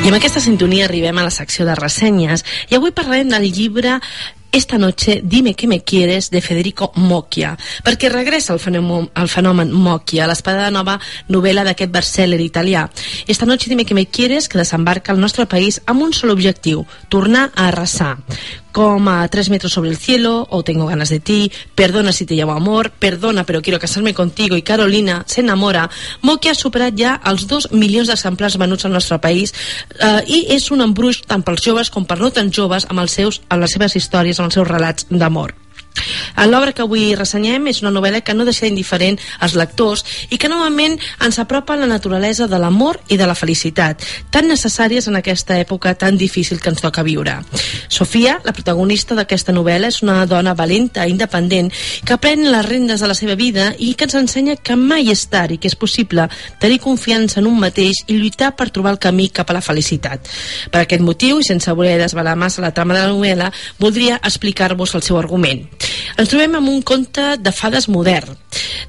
I 0.00 0.08
amb 0.08 0.16
aquesta 0.16 0.40
sintonia 0.40 0.86
arribem 0.86 1.18
a 1.20 1.26
la 1.26 1.32
secció 1.34 1.66
de 1.68 1.74
ressenyes. 1.76 2.44
I 2.72 2.78
avui 2.78 2.92
parlarem 2.96 3.28
del 3.28 3.50
llibre 3.52 3.98
Esta 4.52 4.78
noche 4.78 5.20
dime 5.22 5.54
que 5.54 5.68
me 5.68 5.84
quieres 5.84 6.30
de 6.30 6.40
Federico 6.40 6.90
Mocchia, 6.96 7.52
perquè 7.86 8.08
regressa 8.10 8.52
el 8.52 8.58
fenomen, 8.58 9.06
el 9.14 9.28
fenomen 9.30 9.70
Mocchia, 9.70 10.26
l'espada 10.26 10.72
nova 10.74 10.96
novel·la 11.30 11.62
d'aquest 11.68 11.92
bestseller 11.94 12.40
italià. 12.42 12.88
Esta 13.30 13.46
noche 13.46 13.70
dime 13.70 13.86
que 13.86 13.94
me 13.94 14.08
quieres 14.10 14.48
que 14.48 14.58
desembarca 14.58 15.12
al 15.12 15.20
nostre 15.20 15.46
país 15.46 15.78
amb 15.86 16.02
un 16.02 16.12
sol 16.12 16.34
objectiu, 16.34 16.82
tornar 17.08 17.52
a 17.54 17.68
arrasar 17.68 18.16
com 18.72 19.08
a 19.08 19.28
Tres 19.28 19.50
metros 19.50 19.72
sobre 19.72 19.90
el 19.90 19.96
cielo 19.96 20.46
o 20.50 20.62
Tengo 20.62 20.86
ganas 20.86 21.08
de 21.08 21.20
ti, 21.20 21.52
Perdona 21.74 22.12
si 22.12 22.26
te 22.26 22.34
llamo 22.34 22.52
amor, 22.52 22.90
Perdona 22.90 23.44
pero 23.44 23.62
quiero 23.62 23.78
casarme 23.78 24.14
contigo 24.14 24.56
i 24.56 24.62
Carolina 24.62 25.24
s'enamora, 25.26 25.88
Moki 26.22 26.48
ha 26.48 26.54
superat 26.54 26.96
ja 26.98 27.16
els 27.24 27.46
dos 27.46 27.70
milions 27.72 28.08
d'exemplars 28.08 28.58
venuts 28.58 28.86
al 28.86 28.96
nostre 28.96 29.18
país 29.22 29.54
eh, 29.98 30.20
i 30.26 30.44
és 30.56 30.70
un 30.70 30.82
embruix 30.84 31.22
tant 31.26 31.44
pels 31.46 31.64
joves 31.64 31.90
com 31.90 32.06
per 32.06 32.18
no 32.20 32.30
tan 32.34 32.50
joves 32.50 32.88
amb, 32.88 33.00
els 33.04 33.18
seus, 33.20 33.42
amb 33.48 33.62
les 33.62 33.76
seves 33.76 33.96
històries, 33.96 34.40
amb 34.40 34.50
els 34.50 34.60
seus 34.60 34.68
relats 34.68 35.10
d'amor. 35.10 35.59
L'obra 36.50 36.72
que 36.72 36.82
avui 36.82 37.14
ressenyem 37.14 37.66
és 37.68 37.82
una 37.82 37.92
novel·la 37.92 38.22
que 38.24 38.34
no 38.34 38.46
deixa 38.48 38.68
indiferent 38.68 39.18
als 39.44 39.56
lectors 39.58 40.04
i 40.30 40.38
que 40.40 40.48
novament 40.48 40.96
ens 41.20 41.38
apropa 41.42 41.74
a 41.74 41.80
la 41.80 41.88
naturalesa 41.90 42.46
de 42.48 42.58
l'amor 42.58 43.00
i 43.08 43.18
de 43.20 43.26
la 43.28 43.36
felicitat, 43.36 44.02
tan 44.32 44.48
necessàries 44.48 45.08
en 45.10 45.18
aquesta 45.18 45.58
època 45.60 45.92
tan 45.98 46.16
difícil 46.16 46.60
que 46.60 46.70
ens 46.72 46.80
toca 46.80 47.04
viure. 47.04 47.36
Sofia, 47.88 48.38
la 48.44 48.54
protagonista 48.56 49.16
d'aquesta 49.18 49.52
novel·la, 49.52 49.90
és 49.90 50.00
una 50.02 50.24
dona 50.26 50.54
valenta, 50.54 51.06
independent, 51.08 51.70
que 52.06 52.18
pren 52.22 52.46
les 52.50 52.66
rendes 52.66 53.00
de 53.00 53.10
la 53.10 53.18
seva 53.18 53.36
vida 53.36 53.70
i 53.78 53.92
que 53.94 54.08
ens 54.08 54.16
ensenya 54.16 54.56
que 54.56 54.78
mai 54.78 55.10
és 55.12 55.26
tard 55.30 55.54
i 55.54 55.60
que 55.60 55.68
és 55.68 55.76
possible 55.76 56.28
tenir 56.60 56.80
confiança 56.80 57.40
en 57.40 57.50
un 57.50 57.58
mateix 57.60 58.04
i 58.06 58.16
lluitar 58.16 58.54
per 58.56 58.70
trobar 58.70 58.94
el 58.96 59.02
camí 59.02 59.28
cap 59.28 59.50
a 59.50 59.58
la 59.58 59.64
felicitat. 59.64 60.28
Per 60.70 60.84
aquest 60.84 61.04
motiu, 61.04 61.40
i 61.40 61.46
sense 61.46 61.72
voler 61.76 61.98
desvelar 62.00 62.36
massa 62.36 62.64
la 62.64 62.72
trama 62.74 62.96
de 62.96 63.04
la 63.04 63.12
novel·la, 63.12 63.52
voldria 63.78 64.20
explicar-vos 64.24 64.94
el 64.96 65.04
seu 65.04 65.18
argument. 65.20 65.66
Ens 66.16 66.28
trobem 66.28 66.56
amb 66.58 66.68
un 66.72 66.82
conte 66.82 67.36
de 67.40 67.52
fades 67.54 67.88
modern. 67.88 68.36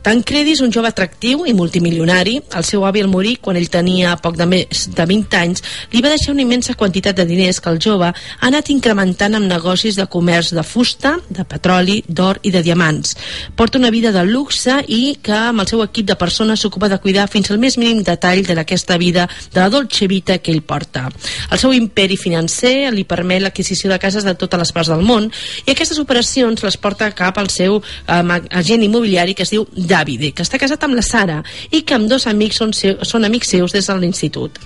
Tancredi 0.02 0.56
és 0.56 0.62
un 0.66 0.72
jove 0.74 0.90
atractiu 0.90 1.44
i 1.46 1.54
multimilionari. 1.54 2.40
El 2.58 2.64
seu 2.66 2.88
avi 2.88 3.04
al 3.04 3.10
morir, 3.12 3.36
quan 3.38 3.58
ell 3.60 3.70
tenia 3.70 4.16
poc 4.18 4.34
de 4.38 4.48
més 4.50 4.88
de 4.90 5.06
20 5.06 5.38
anys, 5.38 5.62
li 5.94 6.02
va 6.02 6.10
deixar 6.10 6.34
una 6.34 6.42
immensa 6.42 6.74
quantitat 6.74 7.20
de 7.20 7.26
diners 7.30 7.60
que 7.62 7.70
el 7.70 7.78
jove 7.82 8.10
ha 8.10 8.48
anat 8.48 8.72
incrementant 8.74 9.38
amb 9.38 9.46
negocis 9.46 10.00
de 10.00 10.08
comerç 10.10 10.56
de 10.58 10.64
fusta, 10.66 11.14
de 11.30 11.46
petroli, 11.46 12.00
d'or 12.08 12.40
i 12.42 12.54
de 12.54 12.64
diamants. 12.66 13.14
Porta 13.56 13.78
una 13.78 13.92
vida 13.94 14.10
de 14.12 14.24
luxe 14.26 14.80
i 14.88 15.20
que 15.22 15.36
amb 15.38 15.62
el 15.62 15.70
seu 15.70 15.84
equip 15.86 16.10
de 16.10 16.18
persones 16.18 16.66
s'ocupa 16.66 16.90
de 16.90 16.98
cuidar 17.04 17.28
fins 17.30 17.52
al 17.52 17.62
més 17.62 17.78
mínim 17.78 18.02
detall 18.02 18.42
de 18.42 18.98
vida 18.98 19.28
de 19.54 19.60
la 19.60 19.70
dolce 19.70 20.08
vita 20.08 20.40
que 20.40 20.52
ell 20.52 20.64
porta. 20.64 21.12
El 21.52 21.60
seu 21.60 21.74
imperi 21.74 22.18
financer 22.18 22.90
li 22.92 23.04
permet 23.06 23.44
l'adquisició 23.44 23.92
de 23.92 24.00
cases 24.00 24.26
de 24.26 24.34
totes 24.34 24.60
les 24.60 24.74
parts 24.74 24.90
del 24.90 25.06
món 25.06 25.30
i 25.68 25.72
aquestes 25.72 26.00
operacions 26.02 26.64
les 26.64 26.78
porta 26.78 27.12
cap 27.14 27.38
al 27.38 27.50
seu 27.54 27.78
eh, 27.78 28.42
agent 28.50 28.82
immobiliari 28.82 29.38
que 29.38 29.46
es 29.46 29.54
diu 29.54 29.68
Davide, 29.92 30.32
que 30.32 30.46
està 30.46 30.60
casat 30.62 30.84
amb 30.88 30.96
la 30.98 31.04
Sara 31.06 31.42
i 31.72 31.84
que 31.84 31.98
amb 31.98 32.10
dos 32.12 32.28
amics 32.32 32.62
són, 32.62 32.72
seu, 32.76 32.98
són 33.08 33.28
amics 33.28 33.52
seus 33.54 33.76
des 33.76 33.88
de 33.88 33.98
l'institut. 34.00 34.60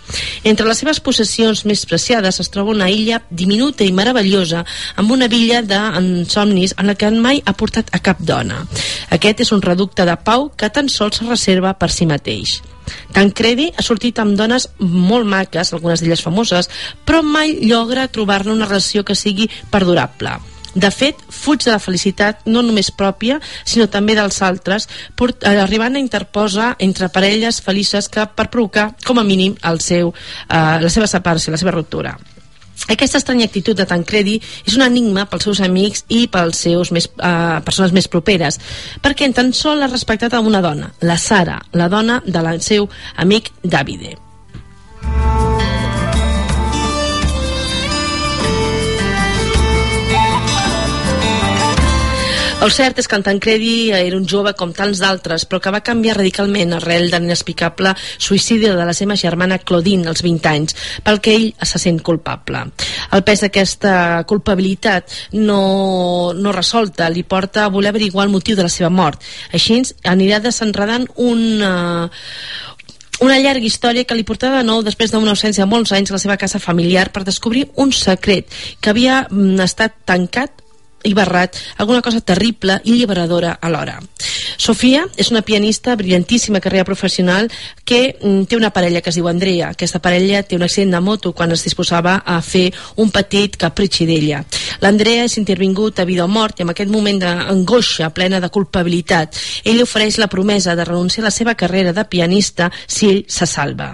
Entre 0.46 0.68
les 0.68 0.82
seves 0.82 1.02
possessions 1.02 1.66
més 1.66 1.86
preciades 1.90 2.40
es 2.44 2.52
troba 2.54 2.74
una 2.76 2.90
illa 2.94 3.22
diminuta 3.30 3.86
i 3.86 3.94
meravellosa 3.96 4.64
amb 4.96 5.12
una 5.16 5.30
villa 5.32 5.64
somnis 6.30 6.76
en 6.78 6.92
la 6.92 6.96
que 6.96 7.10
mai 7.12 7.42
ha 7.46 7.56
portat 7.58 7.90
a 7.96 8.02
cap 8.06 8.22
dona. 8.22 8.62
Aquest 9.16 9.46
és 9.46 9.52
un 9.56 9.66
reducte 9.66 10.06
de 10.06 10.16
pau 10.24 10.50
que 10.56 10.70
tan 10.70 10.90
sols 10.90 11.22
es 11.22 11.30
reserva 11.30 11.74
per 11.74 11.92
si 11.92 12.06
mateix. 12.06 12.60
Tancredi 13.16 13.72
ha 13.74 13.86
sortit 13.86 14.20
amb 14.22 14.38
dones 14.38 14.68
molt 14.80 15.26
maques, 15.26 15.74
algunes 15.74 16.04
d'elles 16.04 16.22
famoses, 16.22 16.70
però 17.06 17.24
mai 17.26 17.58
llogra 17.66 18.10
trobar-ne 18.12 18.54
una 18.54 18.70
relació 18.70 19.06
que 19.08 19.18
sigui 19.18 19.50
perdurable. 19.72 20.38
De 20.76 20.92
fet, 20.92 21.22
fuig 21.32 21.64
de 21.64 21.72
la 21.72 21.80
felicitat 21.80 22.44
no 22.52 22.62
només 22.62 22.92
pròpia, 22.92 23.40
sinó 23.64 23.88
també 23.88 24.16
dels 24.18 24.42
altres, 24.44 24.90
port, 25.16 25.46
eh, 25.48 25.56
arribant 25.64 25.96
a 25.96 26.04
interposar 26.04 26.76
entre 26.84 27.08
parelles 27.10 27.62
felices 27.64 28.10
que 28.12 28.28
per 28.28 28.50
provocar, 28.52 28.90
com 29.06 29.20
a 29.20 29.24
mínim, 29.24 29.56
el 29.64 29.80
seu, 29.80 30.14
eh, 30.50 30.78
la 30.84 30.90
seva 30.90 31.08
separació, 31.08 31.52
la 31.52 31.62
seva 31.62 31.72
ruptura. 31.72 32.18
Aquesta 32.90 33.18
estranya 33.18 33.46
actitud 33.46 33.78
de 33.78 33.86
Tancredi 33.88 34.36
és 34.68 34.76
un 34.76 34.84
enigma 34.84 35.26
pels 35.32 35.48
seus 35.48 35.62
amics 35.64 36.04
i 36.10 36.28
pels 36.28 36.60
seus 36.68 36.92
més, 36.92 37.08
eh, 37.08 37.62
persones 37.64 37.96
més 37.96 38.08
properes, 38.08 38.60
perquè 39.02 39.26
en 39.26 39.34
tan 39.34 39.54
sol 39.54 39.82
ha 39.82 39.88
respectat 39.88 40.34
a 40.34 40.44
una 40.44 40.62
dona, 40.62 40.94
la 41.00 41.18
Sara, 41.18 41.62
la 41.72 41.88
dona 41.88 42.22
del 42.26 42.62
seu 42.62 42.90
amic 43.16 43.52
Davide. 43.64 44.25
El 52.66 52.72
cert 52.74 52.98
és 52.98 53.06
que 53.06 53.14
en 53.14 53.22
Tancredi 53.22 53.92
era 53.94 54.18
un 54.18 54.24
jove 54.26 54.56
com 54.58 54.72
tants 54.74 54.98
d'altres, 54.98 55.44
però 55.46 55.60
que 55.62 55.74
va 55.74 55.84
canviar 55.86 56.16
radicalment 56.18 56.72
arrel 56.74 57.12
de 57.12 57.20
l'inexplicable 57.22 57.92
suïcidi 58.18 58.72
de 58.72 58.88
la 58.88 58.96
seva 58.98 59.14
germana 59.22 59.60
Claudine 59.62 60.10
als 60.10 60.24
20 60.26 60.50
anys, 60.50 60.74
pel 61.06 61.22
que 61.22 61.36
ell 61.38 61.46
se 61.62 61.82
sent 61.84 62.02
culpable. 62.02 62.64
El 63.14 63.22
pes 63.28 63.46
d'aquesta 63.46 64.24
culpabilitat 64.26 65.14
no, 65.38 66.34
no 66.34 66.56
resolta 66.58 67.12
li 67.14 67.22
porta 67.22 67.68
a 67.68 67.70
voler 67.70 67.94
averiguar 67.94 68.26
el 68.26 68.34
motiu 68.34 68.58
de 68.58 68.66
la 68.66 68.74
seva 68.74 68.90
mort. 68.90 69.22
Així 69.54 69.84
anirà 70.10 70.42
desenredant 70.42 71.06
una, 71.22 72.10
una 73.22 73.40
llarga 73.46 73.70
història 73.70 74.10
que 74.10 74.18
li 74.18 74.26
portava 74.26 74.64
de 74.64 74.72
nou 74.74 74.82
després 74.82 75.14
d'una 75.14 75.38
ausència 75.38 75.68
de 75.68 75.70
molts 75.70 75.94
anys 75.94 76.10
a 76.10 76.18
la 76.18 76.26
seva 76.26 76.42
casa 76.42 76.58
familiar 76.58 77.12
per 77.14 77.28
descobrir 77.30 77.68
un 77.78 77.94
secret 77.94 78.50
que 78.82 78.90
havia 78.90 79.28
mm, 79.30 79.60
estat 79.70 80.02
tancat 80.10 80.65
i 81.06 81.14
barrat 81.14 81.56
alguna 81.78 82.02
cosa 82.02 82.22
terrible 82.22 82.80
i 82.84 82.98
lliberadora 82.98 83.58
alhora. 83.62 84.00
Sofia 84.58 85.04
és 85.18 85.30
una 85.32 85.42
pianista 85.42 85.96
brillantíssima 85.96 86.60
carrera 86.60 86.86
professional 86.86 87.50
que 87.84 88.16
mm, 88.22 88.46
té 88.50 88.58
una 88.58 88.72
parella 88.74 89.02
que 89.02 89.12
es 89.12 89.20
diu 89.20 89.28
Andrea. 89.28 89.72
Aquesta 89.74 90.02
parella 90.02 90.44
té 90.44 90.56
un 90.56 90.66
accident 90.66 90.96
de 90.96 91.02
moto 91.04 91.34
quan 91.34 91.52
es 91.52 91.64
disposava 91.64 92.18
a 92.26 92.40
fer 92.42 92.72
un 93.02 93.12
petit 93.12 93.58
capritxi 93.60 94.08
d'ella. 94.08 94.44
L'Andrea 94.82 95.26
és 95.26 95.38
intervingut 95.42 96.00
a 96.00 96.08
vida 96.08 96.26
o 96.26 96.32
mort 96.32 96.60
i 96.60 96.66
en 96.66 96.74
aquest 96.74 96.92
moment 96.92 97.20
d'angoixa 97.22 98.12
plena 98.16 98.42
de 98.42 98.50
culpabilitat 98.50 99.38
ell 99.64 99.84
ofereix 99.84 100.20
la 100.20 100.32
promesa 100.32 100.76
de 100.76 100.86
renunciar 100.86 101.26
a 101.26 101.30
la 101.30 101.36
seva 101.36 101.56
carrera 101.56 101.94
de 101.94 102.06
pianista 102.06 102.72
si 102.88 103.10
ell 103.10 103.26
se 103.28 103.46
salva. 103.46 103.94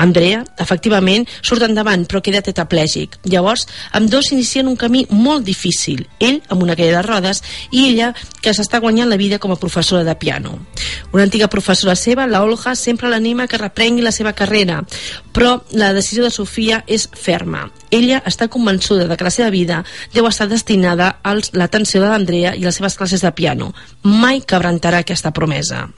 Andrea, 0.00 0.40
efectivament, 0.58 1.26
surt 1.44 1.66
endavant, 1.66 2.06
però 2.08 2.22
queda 2.24 2.40
tetraplègic. 2.44 3.18
Llavors, 3.28 3.66
amb 3.92 4.08
dos 4.10 4.30
inicien 4.32 4.68
un 4.70 4.78
camí 4.80 5.04
molt 5.10 5.44
difícil. 5.44 6.06
Ell, 6.18 6.40
amb 6.48 6.64
una 6.64 6.76
caïda 6.78 7.00
de 7.00 7.06
rodes, 7.06 7.42
i 7.70 7.86
ella, 7.90 8.14
que 8.40 8.54
s'està 8.56 8.80
guanyant 8.80 9.10
la 9.12 9.20
vida 9.20 9.38
com 9.38 9.52
a 9.52 9.60
professora 9.60 10.04
de 10.04 10.16
piano. 10.16 10.56
Una 11.12 11.26
antiga 11.26 11.50
professora 11.52 11.94
seva, 11.96 12.26
la 12.26 12.42
Olga, 12.42 12.74
sempre 12.74 13.10
l'anima 13.12 13.46
que 13.46 13.60
reprengui 13.60 14.02
la 14.02 14.14
seva 14.14 14.32
carrera, 14.32 14.80
però 15.36 15.58
la 15.76 15.92
decisió 15.92 16.24
de 16.24 16.32
Sofia 16.32 16.82
és 16.86 17.08
ferma. 17.12 17.68
Ella 17.90 18.22
està 18.26 18.48
convençuda 18.48 19.06
de 19.10 19.16
que 19.16 19.26
la 19.26 19.34
seva 19.34 19.50
vida 19.50 19.84
deu 20.14 20.26
estar 20.30 20.48
destinada 20.48 21.16
a 21.22 21.36
l'atenció 21.52 22.00
de 22.00 22.08
l'Andrea 22.08 22.56
i 22.56 22.64
les 22.64 22.80
seves 22.80 22.96
classes 22.96 23.20
de 23.26 23.32
piano. 23.36 23.74
Mai 24.02 24.40
quebrantarà 24.40 25.04
aquesta 25.04 25.34
promesa. 25.36 25.88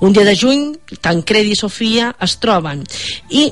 Un 0.00 0.12
dia 0.12 0.24
de 0.24 0.36
juny, 0.36 0.76
Tancredi 1.00 1.54
i 1.54 1.58
Sofia 1.58 2.12
es 2.22 2.36
troben 2.42 2.84
i 3.30 3.48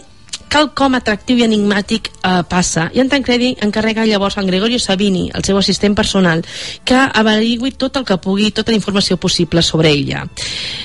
quelcom 0.57 0.95
atractiu 0.97 1.41
i 1.41 1.45
enigmàtic 1.47 2.09
eh, 2.15 2.43
passa 2.49 2.87
i 2.95 3.03
en 3.03 3.11
Tancredi 3.13 3.53
encarrega 3.67 4.07
llavors 4.07 4.37
a 4.39 4.45
en 4.45 4.49
Gregorio 4.49 4.79
Sabini, 4.79 5.27
el 5.35 5.45
seu 5.45 5.59
assistent 5.59 5.97
personal, 5.99 6.45
que 6.85 6.97
averigui 6.97 7.73
tot 7.77 7.99
el 7.99 8.07
que 8.07 8.19
pugui, 8.23 8.53
tota 8.55 8.73
la 8.73 8.79
informació 8.79 9.19
possible 9.21 9.63
sobre 9.63 9.91
ella. 9.91 10.25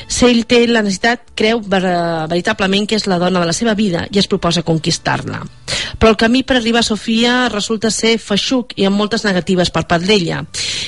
Si 0.08 0.26
ell 0.28 0.44
té 0.50 0.66
la 0.68 0.82
necessitat, 0.84 1.32
creu 1.38 1.62
ver 1.62 1.84
veritablement 2.32 2.88
que 2.88 2.98
és 3.00 3.08
la 3.08 3.20
dona 3.22 3.40
de 3.40 3.52
la 3.52 3.56
seva 3.56 3.76
vida 3.78 4.08
i 4.12 4.20
es 4.20 4.28
proposa 4.28 4.66
conquistar-la. 4.66 5.44
Però 6.02 6.12
el 6.12 6.18
camí 6.18 6.42
per 6.44 6.58
arribar 6.58 6.82
a 6.82 6.88
Sofia 6.88 7.48
resulta 7.52 7.92
ser 7.94 8.18
feixuc 8.20 8.74
i 8.76 8.88
amb 8.90 8.98
moltes 8.98 9.24
negatives 9.28 9.72
per 9.72 9.86
part 9.88 10.04
d'ella. 10.04 10.42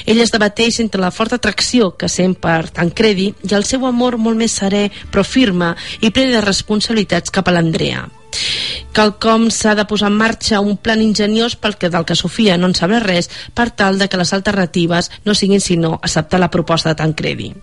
Ella 0.05 0.23
es 0.23 0.33
debateix 0.33 0.79
entre 0.83 1.01
la 1.01 1.11
forta 1.11 1.39
atracció 1.39 1.93
que 1.97 2.09
sent 2.09 2.35
per 2.39 2.69
Tancredi 2.75 3.29
i 3.47 3.55
el 3.55 3.67
seu 3.67 3.85
amor 3.87 4.17
molt 4.17 4.39
més 4.39 4.57
serè 4.59 4.89
però 5.11 5.23
firme 5.23 5.73
i 6.01 6.11
ple 6.11 6.29
de 6.33 6.43
responsabilitats 6.43 7.33
cap 7.33 7.47
a 7.47 7.55
l'Andrea. 7.55 8.05
Quelcom 8.93 9.49
s'ha 9.53 9.73
de 9.77 9.85
posar 9.89 10.09
en 10.11 10.17
marxa 10.19 10.61
un 10.61 10.77
plan 10.77 11.01
ingeniós 11.01 11.55
pel 11.57 11.77
que 11.81 11.89
del 11.93 12.05
que 12.05 12.17
Sofia 12.17 12.57
no 12.57 12.69
en 12.69 12.77
sabrà 12.77 13.01
res 13.01 13.29
per 13.53 13.71
tal 13.71 13.97
de 14.01 14.09
que 14.09 14.21
les 14.21 14.33
alternatives 14.33 15.11
no 15.25 15.37
siguin 15.37 15.61
sinó 15.61 15.99
acceptar 16.01 16.41
la 16.41 16.51
proposta 16.53 16.93
de 16.93 17.01
Tancredi. 17.01 17.53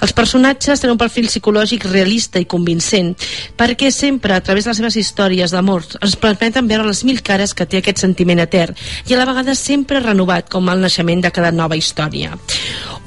Els 0.00 0.14
personatges 0.16 0.80
tenen 0.80 0.94
un 0.94 1.00
perfil 1.00 1.28
psicològic 1.28 1.84
realista 1.90 2.40
i 2.40 2.48
convincent 2.48 3.12
perquè 3.58 3.90
sempre, 3.94 4.34
a 4.34 4.44
través 4.44 4.64
de 4.64 4.72
les 4.72 4.80
seves 4.80 4.96
històries 5.00 5.52
d'amor, 5.52 5.84
ens 6.00 6.16
permeten 6.20 6.68
veure 6.70 6.88
les 6.88 7.04
mil 7.04 7.20
cares 7.26 7.54
que 7.54 7.66
té 7.66 7.80
aquest 7.80 8.00
sentiment 8.02 8.40
etern 8.40 8.78
i 9.08 9.14
a 9.14 9.20
la 9.20 9.28
vegada 9.28 9.56
sempre 9.58 10.00
renovat 10.00 10.48
com 10.52 10.68
el 10.72 10.80
naixement 10.80 11.26
de 11.26 11.34
cada 11.34 11.52
nova 11.52 11.76
història. 11.76 12.36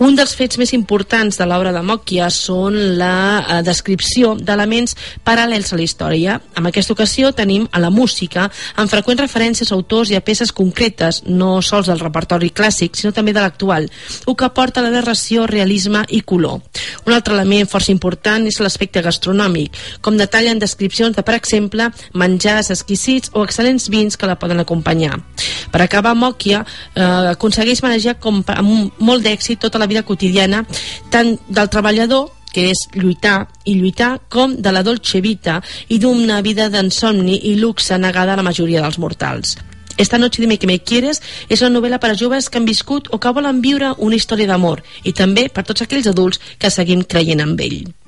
Un 0.01 0.15
dels 0.17 0.31
fets 0.33 0.57
més 0.57 0.71
importants 0.73 1.37
de 1.37 1.45
l'obra 1.45 1.69
de 1.71 1.81
Mocchia 1.85 2.25
són 2.33 2.73
la 2.97 3.43
eh, 3.43 3.59
descripció 3.61 4.31
d'elements 4.33 4.95
paral·lels 5.23 5.69
a 5.69 5.77
la 5.77 5.85
història. 5.85 6.37
En 6.57 6.65
aquesta 6.65 6.95
ocasió 6.95 7.29
tenim 7.37 7.67
a 7.69 7.79
la 7.79 7.91
música 7.93 8.47
amb 8.49 8.89
freqüents 8.89 9.21
referències 9.21 9.69
a 9.69 9.75
autors 9.77 10.09
i 10.09 10.17
a 10.17 10.23
peces 10.25 10.51
concretes, 10.51 11.21
no 11.29 11.61
sols 11.61 11.91
del 11.91 12.01
repertori 12.01 12.49
clàssic, 12.49 12.97
sinó 12.97 13.13
també 13.13 13.35
de 13.37 13.43
l'actual, 13.43 13.85
el 14.25 14.35
que 14.35 14.47
aporta 14.47 14.81
la 14.81 14.89
narració, 14.89 15.45
realisme 15.45 16.01
i 16.09 16.23
color. 16.25 16.63
Un 17.05 17.13
altre 17.13 17.37
element 17.37 17.69
força 17.69 17.93
important 17.93 18.49
és 18.49 18.57
l'aspecte 18.65 19.05
gastronòmic, 19.05 19.77
com 20.01 20.17
detallen 20.17 20.57
descripcions 20.57 21.13
de, 21.15 21.21
per 21.21 21.37
exemple, 21.37 21.91
menjars 22.17 22.73
exquisits 22.73 23.29
o 23.37 23.45
excel·lents 23.45 23.91
vins 23.93 24.17
que 24.17 24.29
la 24.29 24.39
poden 24.41 24.65
acompanyar. 24.65 25.21
Per 25.69 25.81
acabar, 25.85 26.15
Mocchia 26.17 26.63
eh, 26.65 27.05
aconsegueix 27.35 27.85
manejar 27.85 28.17
com, 28.17 28.41
amb 28.41 28.99
molt 28.99 29.25
d'èxit 29.25 29.61
tota 29.61 29.79
la 29.79 29.82
vida 29.87 30.03
quotidiana 30.03 30.63
tant 31.09 31.35
del 31.47 31.69
treballador 31.69 32.31
que 32.53 32.69
és 32.69 32.85
lluitar 32.93 33.47
i 33.65 33.73
lluitar, 33.79 34.19
com 34.29 34.53
de 34.61 34.71
la 34.71 34.83
dolce 34.85 35.19
vita 35.25 35.57
i 35.89 35.97
d'una 35.99 36.39
vida 36.45 36.69
d'ensomni 36.69 37.39
i 37.49 37.55
luxe 37.57 37.97
negada 37.97 38.33
a 38.33 38.39
la 38.39 38.45
majoria 38.45 38.83
dels 38.83 38.99
mortals. 39.01 39.57
Esta 39.97 40.17
noche 40.17 40.41
dime 40.41 40.57
que 40.57 40.67
me 40.67 40.79
quieres 40.79 41.21
és 41.49 41.61
la 41.61 41.69
novel·la 41.69 41.99
per 42.01 42.13
a 42.13 42.17
joves 42.17 42.49
que 42.49 42.61
han 42.61 42.69
viscut 42.69 43.09
o 43.11 43.19
que 43.19 43.33
volen 43.33 43.61
viure 43.61 43.93
una 43.97 44.17
història 44.17 44.49
d'amor 44.49 44.81
i 45.03 45.13
també 45.13 45.49
per 45.49 45.65
tots 45.65 45.85
aquells 45.85 46.09
adults 46.09 46.41
que 46.57 46.73
seguim 46.73 47.03
creient 47.03 47.41
en 47.41 47.57
ell. 47.59 48.02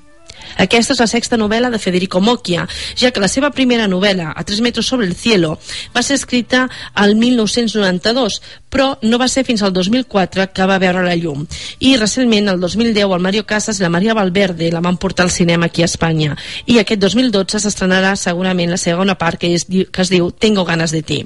Aquesta 0.57 0.93
és 0.93 1.01
la 1.01 1.07
sexta 1.07 1.37
novel·la 1.37 1.69
de 1.71 1.79
Federico 1.79 2.21
Mocchia, 2.21 2.67
ja 2.95 3.11
que 3.11 3.23
la 3.23 3.31
seva 3.31 3.51
primera 3.51 3.87
novel·la, 3.87 4.33
A 4.35 4.43
tres 4.43 4.61
metros 4.61 4.87
sobre 4.87 5.07
el 5.07 5.15
cielo, 5.15 5.59
va 5.95 6.03
ser 6.03 6.15
escrita 6.15 6.69
al 6.93 7.15
1992, 7.15 8.41
però 8.69 8.97
no 9.01 9.17
va 9.17 9.27
ser 9.27 9.45
fins 9.45 9.63
al 9.63 9.73
2004 9.73 10.49
que 10.53 10.67
va 10.67 10.79
veure 10.79 11.03
la 11.05 11.15
llum. 11.15 11.45
I 11.79 11.95
recentment, 11.97 12.49
el 12.49 12.59
2010, 12.59 13.05
el 13.05 13.23
Mario 13.23 13.45
Casas 13.45 13.79
i 13.79 13.85
la 13.85 13.89
Maria 13.89 14.13
Valverde 14.13 14.71
la 14.71 14.83
van 14.83 14.97
portar 14.97 15.25
al 15.25 15.31
cinema 15.31 15.67
aquí 15.67 15.81
a 15.81 15.89
Espanya. 15.91 16.35
I 16.65 16.79
aquest 16.79 17.01
2012 17.01 17.63
s'estrenarà 17.63 18.15
segurament 18.19 18.71
la 18.71 18.81
segona 18.81 19.15
part 19.15 19.39
que, 19.39 19.53
és, 19.55 19.67
que 19.67 20.01
es 20.01 20.11
diu 20.11 20.31
Tengo 20.31 20.65
ganas 20.65 20.91
de 20.91 21.01
ti. 21.01 21.23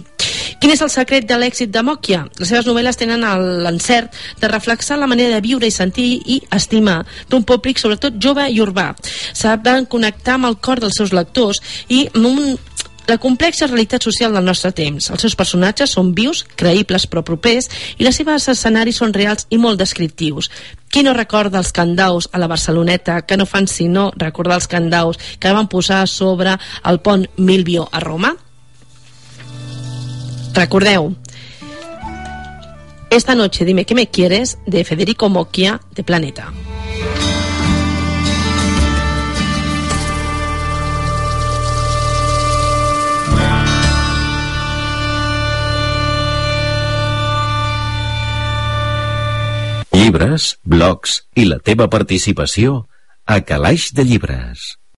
Quin 0.59 0.73
és 0.73 0.81
el 0.83 0.89
secret 0.91 1.23
de 1.23 1.38
l'èxit 1.39 1.71
de 1.71 1.81
Mocchia? 1.88 2.25
Les 2.35 2.50
seves 2.51 2.65
novel·les 2.67 2.97
tenen 3.00 3.23
l'encert 3.63 4.15
de 4.41 4.47
reflexar 4.51 4.97
la 5.00 5.07
manera 5.07 5.38
de 5.38 5.45
viure 5.45 5.63
i 5.67 5.71
sentir 5.71 6.09
i 6.19 6.41
estimar 6.51 7.06
d'un 7.31 7.45
públic, 7.47 7.79
sobretot 7.79 8.17
jove 8.19 8.44
i 8.51 8.59
urbà. 8.59 8.89
Saben 9.31 9.88
connectar 9.88 10.35
amb 10.35 10.50
el 10.50 10.57
cor 10.59 10.81
dels 10.83 11.00
seus 11.00 11.15
lectors 11.15 11.61
i 11.88 12.09
un 12.19 12.57
la 13.09 13.17
complexa 13.17 13.65
realitat 13.65 14.03
social 14.06 14.35
del 14.35 14.45
nostre 14.45 14.69
temps. 14.75 15.07
Els 15.09 15.23
seus 15.23 15.33
personatges 15.39 15.95
són 15.95 16.11
vius, 16.13 16.44
creïbles 16.59 17.07
però 17.09 17.23
propers 17.25 17.65
i 17.97 18.06
les 18.06 18.19
seves 18.19 18.45
escenaris 18.51 19.00
són 19.01 19.15
reals 19.15 19.47
i 19.50 19.57
molt 19.57 19.79
descriptius. 19.81 20.51
Qui 20.91 21.01
no 21.07 21.15
recorda 21.17 21.57
els 21.63 21.71
candaus 21.73 22.27
a 22.31 22.38
la 22.38 22.51
Barceloneta 22.51 23.21
que 23.25 23.39
no 23.39 23.47
fan 23.50 23.65
sinó 23.65 24.11
recordar 24.17 24.59
els 24.59 24.69
candaus 24.69 25.17
que 25.39 25.56
van 25.56 25.71
posar 25.71 26.03
sobre 26.07 26.59
el 26.83 27.01
pont 27.01 27.25
Milvio 27.38 27.88
a 27.91 28.03
Roma? 28.03 28.35
Recordeu, 30.54 31.16
Esta 33.10 33.34
noche 33.34 33.66
dime 33.66 33.86
que 33.86 33.96
me 33.96 34.07
quieres 34.07 34.60
de 34.68 34.84
Federico 34.84 35.30
Mocchia 35.30 35.81
de 35.96 36.04
Planeta. 36.04 36.54
Llibres, 49.92 50.60
blogs 50.63 51.24
i 51.34 51.44
la 51.50 51.57
teva 51.60 51.90
participació 51.90 52.88
a 53.25 53.42
Calaix 53.42 53.92
de 53.94 54.06
Llibres. 54.06 54.80